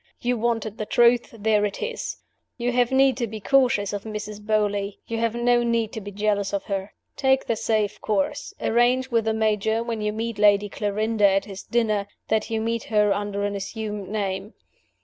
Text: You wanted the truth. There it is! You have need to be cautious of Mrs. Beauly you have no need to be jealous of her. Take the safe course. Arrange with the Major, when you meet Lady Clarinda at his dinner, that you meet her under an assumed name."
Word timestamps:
You 0.19 0.35
wanted 0.35 0.79
the 0.79 0.87
truth. 0.87 1.29
There 1.37 1.63
it 1.63 1.79
is! 1.79 2.17
You 2.57 2.71
have 2.71 2.91
need 2.91 3.17
to 3.17 3.27
be 3.27 3.39
cautious 3.39 3.93
of 3.93 4.01
Mrs. 4.03 4.41
Beauly 4.43 4.97
you 5.05 5.19
have 5.19 5.35
no 5.35 5.61
need 5.61 5.91
to 5.91 6.01
be 6.01 6.09
jealous 6.09 6.53
of 6.53 6.63
her. 6.63 6.95
Take 7.15 7.45
the 7.45 7.55
safe 7.55 8.01
course. 8.01 8.51
Arrange 8.59 9.11
with 9.11 9.25
the 9.25 9.33
Major, 9.35 9.83
when 9.83 10.01
you 10.01 10.11
meet 10.11 10.39
Lady 10.39 10.69
Clarinda 10.69 11.27
at 11.29 11.45
his 11.45 11.61
dinner, 11.61 12.07
that 12.29 12.49
you 12.49 12.61
meet 12.61 12.85
her 12.85 13.13
under 13.13 13.43
an 13.43 13.55
assumed 13.55 14.09
name." 14.09 14.55